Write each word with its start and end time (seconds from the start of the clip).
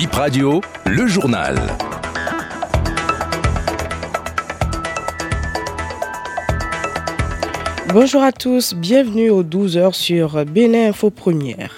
Bip 0.00 0.14
Radio, 0.14 0.62
le 0.86 1.06
journal. 1.06 1.58
Bonjour 7.92 8.22
à 8.22 8.32
tous, 8.32 8.72
bienvenue 8.72 9.28
aux 9.28 9.44
12h 9.44 9.92
sur 9.92 10.46
Bénin 10.46 10.88
Info 10.88 11.10
Première. 11.10 11.74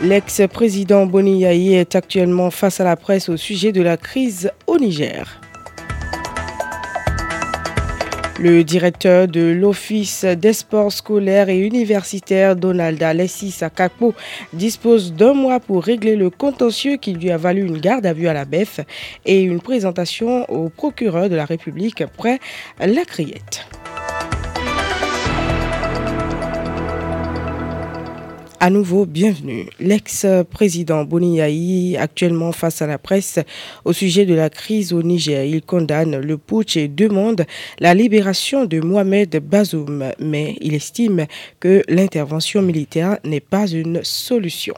L'ex-président 0.00 1.06
Boni 1.06 1.40
Yahi 1.40 1.74
est 1.74 1.96
actuellement 1.96 2.52
face 2.52 2.80
à 2.80 2.84
la 2.84 2.94
presse 2.94 3.28
au 3.28 3.36
sujet 3.36 3.72
de 3.72 3.82
la 3.82 3.96
crise 3.96 4.52
au 4.68 4.78
Niger. 4.78 5.40
Le 8.40 8.62
directeur 8.62 9.26
de 9.26 9.40
l'Office 9.40 10.24
des 10.24 10.52
sports 10.52 10.92
scolaires 10.92 11.48
et 11.48 11.58
universitaires, 11.58 12.54
Donald 12.54 13.02
Alessis 13.02 13.50
Sakakpo, 13.50 14.14
dispose 14.52 15.12
d'un 15.12 15.34
mois 15.34 15.58
pour 15.58 15.82
régler 15.82 16.14
le 16.14 16.30
contentieux 16.30 16.98
qui 16.98 17.14
lui 17.14 17.32
a 17.32 17.36
valu 17.36 17.66
une 17.66 17.78
garde 17.78 18.06
à 18.06 18.12
vue 18.12 18.28
à 18.28 18.32
la 18.32 18.44
BEF 18.44 18.78
et 19.26 19.42
une 19.42 19.60
présentation 19.60 20.48
au 20.48 20.68
procureur 20.68 21.28
de 21.28 21.34
la 21.34 21.46
République 21.46 22.04
près 22.16 22.38
la 22.78 23.04
Criette. 23.04 23.66
À 28.60 28.70
nouveau, 28.70 29.06
bienvenue. 29.06 29.66
L'ex-président 29.78 31.04
Boni 31.04 31.40
actuellement 31.96 32.50
face 32.50 32.82
à 32.82 32.88
la 32.88 32.98
presse 32.98 33.38
au 33.84 33.92
sujet 33.92 34.26
de 34.26 34.34
la 34.34 34.50
crise 34.50 34.92
au 34.92 35.00
Niger, 35.00 35.44
il 35.44 35.62
condamne 35.62 36.18
le 36.18 36.36
putsch 36.38 36.76
et 36.76 36.88
demande 36.88 37.46
la 37.78 37.94
libération 37.94 38.64
de 38.64 38.80
Mohamed 38.80 39.36
Bazoum, 39.48 40.10
mais 40.18 40.56
il 40.60 40.74
estime 40.74 41.26
que 41.60 41.84
l'intervention 41.88 42.60
militaire 42.60 43.18
n'est 43.22 43.38
pas 43.38 43.68
une 43.68 44.00
solution. 44.02 44.74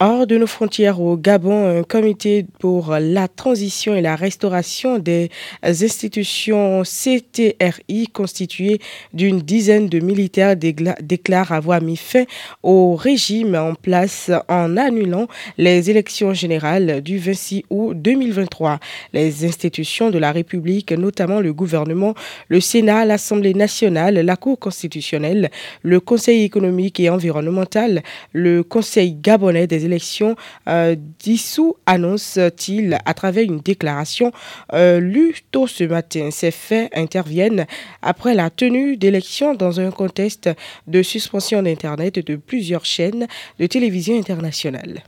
Hors 0.00 0.26
de 0.26 0.36
nos 0.36 0.48
frontières 0.48 1.00
au 1.00 1.16
Gabon, 1.16 1.78
un 1.78 1.84
comité 1.84 2.44
pour 2.58 2.96
la 2.98 3.28
transition 3.28 3.94
et 3.94 4.00
la 4.00 4.16
restauration 4.16 4.98
des 4.98 5.30
institutions 5.62 6.82
CTRI 6.82 8.08
constitué 8.12 8.80
d'une 9.12 9.40
dizaine 9.40 9.88
de 9.88 10.00
militaires 10.00 10.56
déclare 10.56 11.52
avoir 11.52 11.80
mis 11.80 11.96
fin 11.96 12.24
au 12.64 12.96
régime 12.96 13.54
en 13.54 13.74
place 13.74 14.32
en 14.48 14.76
annulant 14.76 15.28
les 15.58 15.90
élections 15.90 16.34
générales 16.34 17.00
du 17.00 17.18
26 17.18 17.62
août 17.70 17.94
2023. 17.94 18.80
Les 19.12 19.44
institutions 19.44 20.10
de 20.10 20.18
la 20.18 20.32
République, 20.32 20.90
notamment 20.90 21.38
le 21.38 21.52
gouvernement, 21.52 22.14
le 22.48 22.58
Sénat, 22.58 23.04
l'Assemblée 23.04 23.54
nationale, 23.54 24.14
la 24.16 24.36
Cour 24.36 24.58
constitutionnelle, 24.58 25.52
le 25.82 26.00
Conseil 26.00 26.42
économique 26.42 26.98
et 26.98 27.10
environnemental, 27.10 28.02
le 28.32 28.64
Conseil 28.64 29.14
gabonais 29.14 29.68
des 29.68 29.83
élections 29.84 30.36
euh, 30.68 30.96
dissous, 31.18 31.76
annonce-t-il 31.86 32.98
à 33.04 33.14
travers 33.14 33.44
une 33.44 33.60
déclaration 33.60 34.32
euh, 34.72 35.00
lue 35.00 35.36
tôt 35.50 35.66
ce 35.66 35.84
matin. 35.84 36.30
Ces 36.30 36.50
faits 36.50 36.90
interviennent 36.94 37.66
après 38.02 38.34
la 38.34 38.50
tenue 38.50 38.96
d'élections 38.96 39.54
dans 39.54 39.80
un 39.80 39.90
contexte 39.90 40.50
de 40.86 41.02
suspension 41.02 41.62
d'Internet 41.62 42.24
de 42.24 42.36
plusieurs 42.36 42.84
chaînes 42.84 43.26
de 43.58 43.66
télévision 43.66 44.18
internationales. 44.18 45.02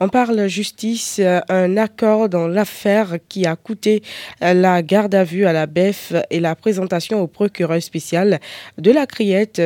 On 0.00 0.08
parle 0.08 0.48
justice, 0.48 1.20
euh, 1.20 1.40
un 1.48 1.76
accord 1.76 2.28
dans 2.28 2.48
l'affaire 2.48 3.18
qui 3.28 3.46
a 3.46 3.54
coûté 3.56 4.02
euh, 4.42 4.52
la 4.52 4.82
garde 4.82 5.14
à 5.14 5.22
vue 5.22 5.46
à 5.46 5.52
la 5.52 5.66
BEF 5.66 6.12
et 6.30 6.40
la 6.40 6.54
présentation 6.54 7.20
au 7.20 7.26
procureur 7.26 7.80
spécial 7.80 8.40
de 8.78 8.90
la 8.90 9.06
criette 9.06 9.62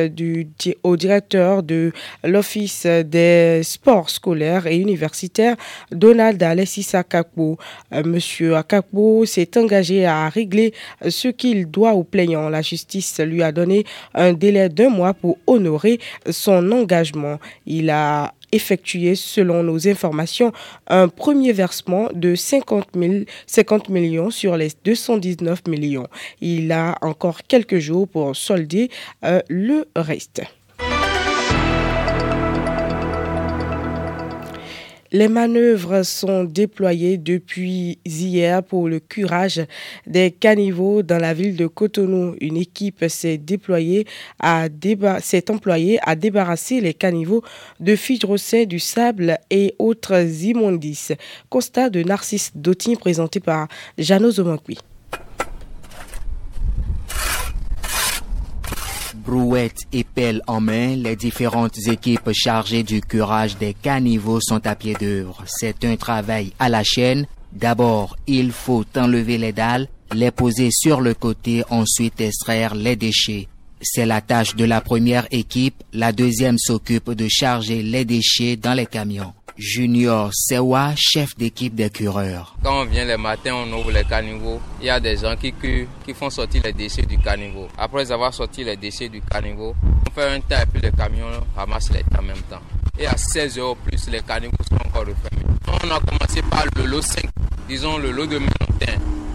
au 0.83 0.97
directeur 0.97 1.63
de 1.63 1.91
l'Office 2.23 2.85
des 2.85 3.61
sports 3.63 4.09
scolaires 4.09 4.67
et 4.67 4.77
universitaires, 4.77 5.55
Donald 5.91 6.41
Alessis 6.43 6.89
Akakbo. 6.93 7.57
Euh, 7.93 8.03
monsieur 8.03 8.55
Akakbo 8.55 9.25
s'est 9.25 9.57
engagé 9.57 10.05
à 10.05 10.29
régler 10.29 10.73
ce 11.07 11.29
qu'il 11.29 11.69
doit 11.71 11.93
au 11.93 12.03
plaignant. 12.03 12.49
La 12.49 12.61
justice 12.61 13.19
lui 13.19 13.41
a 13.41 13.51
donné 13.51 13.85
un 14.13 14.33
délai 14.33 14.69
d'un 14.69 14.89
mois 14.89 15.13
pour 15.13 15.37
honorer 15.47 15.99
son 16.29 16.71
engagement. 16.71 17.39
Il 17.65 17.89
a 17.89 18.33
effectué, 18.51 19.15
selon 19.15 19.63
nos 19.63 19.87
informations, 19.87 20.51
un 20.87 21.07
premier 21.07 21.51
versement 21.51 22.09
de 22.13 22.35
50, 22.35 22.87
50 23.45 23.89
millions 23.89 24.31
sur 24.31 24.57
les 24.57 24.69
219 24.83 25.67
millions. 25.67 26.07
Il 26.41 26.71
a 26.71 26.97
encore 27.01 27.43
quelques 27.47 27.79
jours 27.79 28.07
pour 28.07 28.35
solder 28.35 28.89
euh, 29.23 29.41
le 29.49 29.87
reste. 29.95 30.43
Les 35.13 35.29
manœuvres 35.29 36.03
sont 36.03 36.43
déployées 36.43 37.17
depuis 37.17 37.97
hier 38.03 38.61
pour 38.61 38.89
le 38.89 38.99
curage 38.99 39.61
des 40.05 40.31
caniveaux 40.31 41.01
dans 41.01 41.17
la 41.17 41.33
ville 41.33 41.55
de 41.55 41.65
Cotonou. 41.65 42.35
Une 42.41 42.57
équipe 42.57 43.05
s'est 43.07 43.37
déployée 43.37 44.05
s'est 45.21 45.51
employée 45.51 45.99
à 46.03 46.15
débarrasser 46.15 46.81
les 46.81 46.93
caniveaux 46.93 47.41
de 47.79 47.95
fibroset, 47.95 48.65
du 48.65 48.79
sable 48.79 49.37
et 49.49 49.75
autres 49.79 50.43
immondices. 50.43 51.13
Constat 51.49 51.89
de 51.89 52.03
Narcisse 52.03 52.51
Dotin 52.53 52.95
présenté 52.95 53.39
par 53.39 53.69
Jeannot 53.97 54.31
Zomankwi. 54.31 54.77
Brouettes 59.27 59.81
et 59.91 60.05
pelles 60.05 60.41
en 60.47 60.61
main, 60.61 60.95
les 60.95 61.17
différentes 61.17 61.77
équipes 61.89 62.31
chargées 62.31 62.83
du 62.83 63.01
curage 63.01 63.57
des 63.57 63.73
caniveaux 63.73 64.39
sont 64.39 64.65
à 64.65 64.73
pied 64.73 64.93
d'œuvre. 64.93 65.43
C'est 65.45 65.83
un 65.83 65.97
travail 65.97 66.53
à 66.59 66.69
la 66.69 66.81
chaîne. 66.85 67.25
D'abord, 67.51 68.15
il 68.25 68.53
faut 68.53 68.85
enlever 68.95 69.37
les 69.37 69.51
dalles, 69.51 69.89
les 70.13 70.31
poser 70.31 70.69
sur 70.71 71.01
le 71.01 71.13
côté, 71.13 71.65
ensuite 71.69 72.21
extraire 72.21 72.73
les 72.73 72.95
déchets. 72.95 73.49
C'est 73.81 74.05
la 74.05 74.21
tâche 74.21 74.55
de 74.55 74.63
la 74.63 74.79
première 74.79 75.27
équipe. 75.29 75.83
La 75.91 76.13
deuxième 76.13 76.57
s'occupe 76.57 77.11
de 77.11 77.27
charger 77.27 77.83
les 77.83 78.05
déchets 78.05 78.55
dans 78.55 78.73
les 78.73 78.85
camions. 78.85 79.33
Junior 79.57 80.29
Sewa, 80.33 80.93
chef 80.95 81.35
d'équipe 81.35 81.73
des 81.73 81.89
cureurs. 81.89 82.55
Quand 82.63 82.81
on 82.81 82.85
vient 82.85 83.05
le 83.05 83.17
matin, 83.17 83.55
on 83.55 83.73
ouvre 83.73 83.91
les 83.91 84.03
caniveaux. 84.03 84.61
Il 84.79 84.85
y 84.85 84.89
a 84.89 84.99
des 84.99 85.17
gens 85.17 85.35
qui 85.35 85.51
curent, 85.51 85.87
qui 86.05 86.13
font 86.13 86.29
sortir 86.29 86.61
les 86.63 86.73
déchets 86.73 87.07
du 87.07 87.17
caniveau. 87.17 87.67
Après 87.75 88.11
avoir 88.11 88.31
sorti 88.33 88.63
les 88.63 88.77
déchets 88.77 89.09
du 89.09 89.19
caniveau, 89.21 89.75
on 90.07 90.11
fait 90.11 90.29
un 90.29 90.39
tas 90.41 90.61
et 90.61 90.65
puis 90.67 90.79
le 90.79 90.91
camion 90.91 91.25
ramasse 91.55 91.91
les 91.91 92.03
en 92.17 92.21
même 92.21 92.37
temps. 92.49 92.61
Et 92.99 93.07
à 93.07 93.17
16 93.17 93.57
heures 93.57 93.75
plus, 93.77 94.07
les 94.09 94.21
caniveaux 94.21 94.53
sont 94.69 94.75
encore 94.75 95.07
refermés. 95.07 95.45
On 95.67 95.89
a 95.89 95.99
commencé 96.01 96.41
par 96.43 96.65
le 96.75 96.85
lot 96.85 97.01
5, 97.01 97.23
disons 97.67 97.97
le 97.97 98.11
lot 98.11 98.27
de 98.27 98.37
matin, 98.37 98.93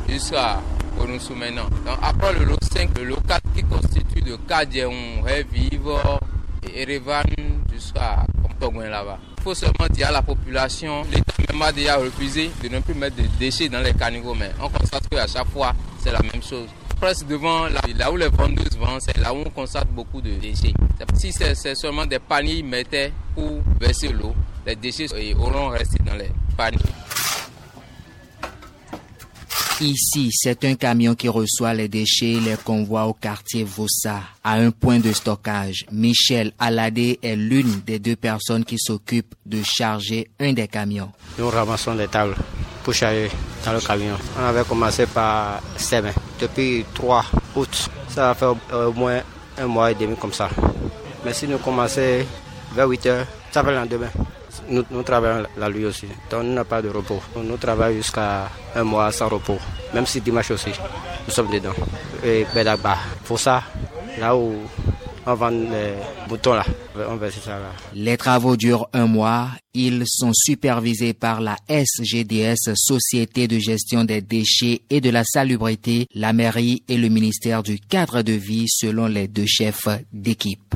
jusqu'à 0.08 0.60
nous 0.96 1.36
maintenant. 1.36 1.68
Donc 1.84 1.98
après 2.00 2.32
le 2.34 2.44
lot 2.44 2.62
5, 2.62 2.96
le 2.96 3.04
lot 3.06 3.20
4 3.26 3.42
qui 3.56 3.64
constitue 3.64 4.20
le 4.24 4.36
Kadjeon, 4.36 5.22
Révivre 5.24 6.20
et 6.64 6.82
Erevan 6.82 7.24
jusqu'à 7.72 8.24
Il 8.64 9.42
faut 9.42 9.54
seulement 9.54 9.88
dire 9.90 10.08
à 10.08 10.12
la 10.12 10.22
population, 10.22 11.02
l'État 11.10 11.32
même 11.52 11.62
a 11.62 11.72
déjà 11.72 11.96
refusé 11.96 12.50
de 12.62 12.68
ne 12.68 12.78
plus 12.78 12.94
mettre 12.94 13.16
de 13.16 13.24
déchets 13.38 13.68
dans 13.68 13.80
les 13.80 13.92
caniveaux, 13.92 14.34
mais 14.34 14.52
on 14.60 14.68
constate 14.68 15.08
qu'à 15.08 15.26
chaque 15.26 15.48
fois, 15.48 15.74
c'est 15.98 16.12
la 16.12 16.20
même 16.20 16.42
chose. 16.42 16.68
Presque 17.00 17.26
devant 17.26 17.66
là, 17.66 18.12
où 18.12 18.16
les 18.16 18.28
vendeuses 18.28 18.78
vendent, 18.78 19.00
c'est 19.00 19.18
là 19.18 19.34
où 19.34 19.38
on 19.44 19.50
constate 19.50 19.88
beaucoup 19.88 20.20
de 20.20 20.30
déchets. 20.34 20.72
Si 21.14 21.32
c'est 21.32 21.74
seulement 21.74 22.06
des 22.06 22.20
paniers 22.20 22.58
ils 22.58 22.64
mettaient 22.64 23.12
pour 23.34 23.62
verser 23.80 24.08
l'eau, 24.08 24.32
les 24.64 24.76
déchets 24.76 25.08
auront 25.36 25.70
resté 25.70 25.98
dans 26.04 26.14
les 26.14 26.30
paniers. 26.56 26.78
Ici, 29.82 30.30
c'est 30.32 30.64
un 30.64 30.76
camion 30.76 31.16
qui 31.16 31.28
reçoit 31.28 31.74
les 31.74 31.88
déchets 31.88 32.34
et 32.34 32.40
les 32.40 32.54
convoie 32.54 33.04
au 33.04 33.14
quartier 33.14 33.64
Vossa, 33.64 34.20
à 34.44 34.52
un 34.52 34.70
point 34.70 35.00
de 35.00 35.12
stockage. 35.12 35.86
Michel 35.90 36.52
Aladé 36.56 37.18
est 37.20 37.34
l'une 37.34 37.80
des 37.84 37.98
deux 37.98 38.14
personnes 38.14 38.64
qui 38.64 38.78
s'occupent 38.78 39.34
de 39.44 39.60
charger 39.64 40.30
un 40.38 40.52
des 40.52 40.68
camions. 40.68 41.10
Nous 41.36 41.48
ramassons 41.50 41.94
les 41.94 42.06
tables 42.06 42.36
pour 42.84 42.94
charger 42.94 43.28
dans 43.64 43.72
le 43.72 43.80
camion. 43.80 44.16
On 44.40 44.44
avait 44.44 44.62
commencé 44.62 45.04
par 45.06 45.60
semaine. 45.76 46.14
Depuis 46.40 46.84
3 46.94 47.24
août, 47.56 47.90
ça 48.08 48.28
va 48.28 48.34
faire 48.36 48.54
au 48.72 48.92
moins 48.92 49.20
un 49.58 49.66
mois 49.66 49.90
et 49.90 49.96
demi 49.96 50.14
comme 50.14 50.32
ça. 50.32 50.48
Mais 51.24 51.34
si 51.34 51.48
nous 51.48 51.58
commençons 51.58 52.24
vers 52.72 52.86
8 52.86 53.06
heures, 53.06 53.26
ça 53.50 53.64
va 53.64 53.72
le 53.72 53.78
lendemain. 53.78 54.10
Nous, 54.68 54.84
nous, 54.90 55.02
travaillons 55.02 55.46
la 55.56 55.68
nuit 55.68 55.84
aussi, 55.84 56.06
donc 56.30 56.44
nous 56.44 56.52
n'avons 56.54 56.68
pas 56.68 56.82
de 56.82 56.88
repos. 56.88 57.20
Nous 57.36 57.56
travaillons 57.56 57.96
jusqu'à 57.96 58.48
un 58.74 58.84
mois 58.84 59.10
sans 59.12 59.28
repos, 59.28 59.58
même 59.92 60.06
si 60.06 60.20
dimanche 60.20 60.50
aussi, 60.50 60.70
nous 61.26 61.32
sommes 61.32 61.50
dedans. 61.50 61.74
Et 62.24 62.46
Bedagba, 62.54 62.96
pour 63.24 63.38
ça, 63.38 63.62
là 64.18 64.36
où 64.36 64.54
on 65.26 65.34
vend 65.34 65.50
les 65.50 65.94
boutons 66.28 66.54
là, 66.54 66.64
On 67.08 67.16
verse 67.16 67.40
ça 67.40 67.58
là. 67.58 67.70
Les 67.94 68.16
travaux 68.16 68.56
durent 68.56 68.88
un 68.92 69.06
mois. 69.06 69.50
Ils 69.74 70.02
sont 70.06 70.32
supervisés 70.34 71.14
par 71.14 71.40
la 71.40 71.56
SGDS, 71.68 72.74
Société 72.74 73.46
de 73.48 73.58
gestion 73.58 74.04
des 74.04 74.20
déchets 74.20 74.82
et 74.90 75.00
de 75.00 75.10
la 75.10 75.24
salubrité, 75.24 76.06
la 76.14 76.32
mairie 76.32 76.82
et 76.88 76.96
le 76.96 77.08
ministère 77.08 77.62
du 77.62 77.78
cadre 77.78 78.22
de 78.22 78.32
vie 78.32 78.66
selon 78.68 79.06
les 79.06 79.28
deux 79.28 79.46
chefs 79.46 79.88
d'équipe. 80.12 80.74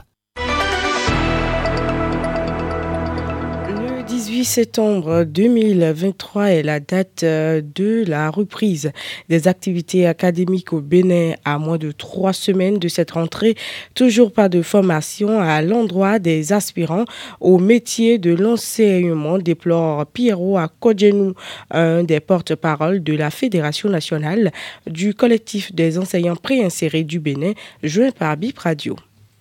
Septembre 4.47 5.25
2023 5.25 6.53
est 6.53 6.63
la 6.63 6.79
date 6.79 7.25
euh, 7.25 7.61
de 7.75 8.05
la 8.07 8.31
reprise 8.31 8.93
des 9.29 9.49
activités 9.49 10.07
académiques 10.07 10.73
au 10.73 10.81
Bénin 10.81 11.35
à 11.45 11.59
moins 11.59 11.79
de 11.79 11.91
trois 11.91 12.33
semaines 12.33 12.79
de 12.79 12.87
cette 12.87 13.11
rentrée. 13.11 13.57
Toujours 13.95 14.33
pas 14.33 14.49
de 14.49 14.63
formation 14.63 15.41
à 15.41 15.63
l'endroit 15.63 16.21
des 16.21 16.53
aspirants 16.53 17.05
au 17.41 17.59
métier 17.59 18.19
de 18.19 18.33
l'enseignement, 18.35 19.39
déplore 19.39 20.07
Pierrot 20.07 20.59
à 20.59 20.69
Kodjenou, 20.69 21.35
un 21.73 22.05
des 22.05 22.21
porte-parole 22.21 23.03
de 23.03 23.15
la 23.15 23.31
Fédération 23.31 23.89
nationale 23.89 24.53
du 24.87 25.13
collectif 25.13 25.75
des 25.75 25.99
enseignants 25.99 26.37
préinsérés 26.37 27.05
du 27.05 27.19
Bénin, 27.19 27.53
joint 27.83 28.13
par 28.13 28.37
Bip 28.37 28.59
Radio. 28.59 28.97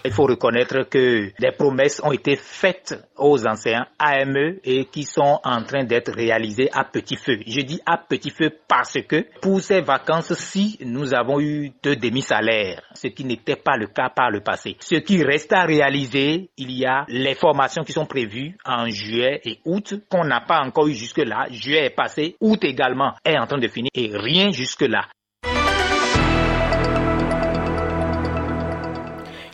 Il 0.06 0.12
faut 0.12 0.26
reconnaître 0.26 0.84
que 0.88 1.32
des 1.40 1.52
promesses 1.52 2.00
ont 2.04 2.12
été 2.12 2.36
faites 2.36 2.94
aux 3.18 3.48
enseignants 3.48 3.88
AME 3.98 4.58
et 4.64 4.86
qui 4.86 5.02
sont 5.02 5.40
en 5.44 5.64
train 5.64 5.84
d'être 5.84 6.12
réalisées 6.14 6.70
à 6.72 6.84
petit 6.84 7.16
feu. 7.16 7.40
Je 7.48 7.62
dis 7.62 7.82
à 7.88 7.98
petit 7.98 8.30
feu 8.30 8.52
parce 8.68 9.00
que 9.08 9.26
pour 9.42 9.62
ces 9.62 9.82
vacances-ci, 9.82 10.78
nous 10.86 11.16
avons 11.16 11.40
eu 11.40 11.72
deux 11.82 11.96
demi-salaires, 11.96 12.84
ce 12.94 13.08
qui 13.08 13.26
n'était 13.26 13.56
pas 13.56 13.78
le 13.78 13.88
cas 13.88 14.10
par 14.10 14.30
le 14.30 14.42
passé. 14.42 14.78
Ce 14.80 14.96
qui 14.96 15.24
reste 15.24 15.54
à 15.54 15.66
réaliser, 15.66 16.52
il 16.56 16.72
y 16.72 16.86
a 16.86 17.06
les 17.08 17.34
formations 17.34 17.84
qui 17.84 17.94
sont 17.94 18.06
prévues 18.06 18.56
en 18.64 18.88
juillet 18.88 19.42
et 19.44 19.60
août 19.66 19.96
qu'on 20.08 20.24
n'a 20.24 20.42
pas 20.42 20.60
encore 20.60 20.88
eu 20.88 20.94
jusque-là. 20.94 21.48
Juillet 21.50 21.88
est 21.88 21.96
passé, 21.96 22.36
août 22.40 22.64
également 22.64 23.14
est 23.26 23.40
en 23.40 23.48
train 23.48 23.58
de 23.58 23.68
finir 23.68 23.90
et 23.96 24.12
rien 24.14 24.52
jusque-là. 24.52 25.08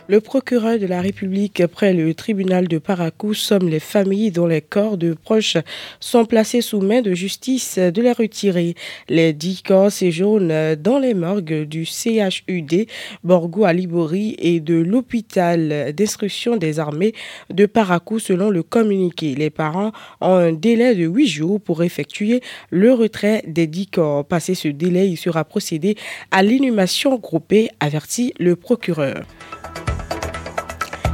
Le 0.08 0.20
procureur 0.20 0.80
de 0.80 0.86
la 0.86 1.00
République 1.00 1.64
près 1.68 1.92
le 1.92 2.12
tribunal 2.12 2.66
de 2.66 2.78
Paracou 2.78 3.34
somme 3.34 3.68
les 3.68 3.78
familles 3.78 4.32
dont 4.32 4.46
les 4.46 4.60
corps 4.60 4.98
de 4.98 5.14
proches 5.14 5.58
sont 6.00 6.24
placés 6.24 6.60
sous 6.60 6.80
main 6.80 7.02
de 7.02 7.14
justice 7.14 7.78
de 7.78 8.02
les 8.02 8.10
retirer. 8.10 8.74
Les 9.08 9.32
dix 9.32 9.62
corps 9.62 9.92
séjournent 9.92 10.74
dans 10.74 10.98
les 10.98 11.14
morgues 11.14 11.62
du 11.62 11.84
CHUD 11.84 12.88
Borgo 13.22 13.64
à 13.64 13.72
et 13.72 14.60
de 14.60 14.74
l'hôpital 14.74 15.94
d'instruction 15.94 16.56
des 16.56 16.80
armées 16.80 17.14
de 17.50 17.66
Paracou 17.66 18.18
selon 18.18 18.50
le 18.50 18.64
communiqué. 18.64 19.36
Les 19.36 19.50
parents 19.50 19.92
ont 20.20 20.34
un 20.34 20.52
délai 20.52 20.96
de 20.96 21.06
huit 21.06 21.28
jours 21.28 21.60
pour 21.60 21.84
effectuer 21.84 22.42
le 22.70 22.92
retrait 22.92 23.44
des 23.46 23.68
dix 23.68 23.86
corps. 23.86 24.24
Passé 24.24 24.56
ce 24.56 24.68
délai, 24.68 25.08
il 25.08 25.16
sera 25.16 25.44
procédé 25.44 25.96
à 26.32 26.42
l'inhumation 26.42 27.16
groupée, 27.18 27.70
avertit 27.78 28.34
le 28.40 28.56
procureur. 28.56 29.22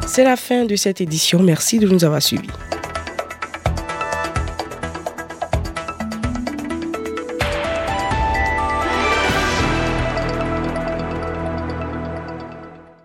C'est 0.09 0.25
la 0.25 0.37
fin 0.37 0.65
de 0.65 0.75
cette 0.75 1.03
édition. 1.03 1.43
Merci 1.43 1.79
de 1.79 1.87
nous 1.87 2.03
avoir 2.03 2.23
suivis. 2.23 2.49